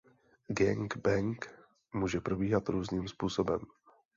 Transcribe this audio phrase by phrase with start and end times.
[0.49, 1.37] Gang bang
[1.93, 3.59] může probíhat různým způsobem.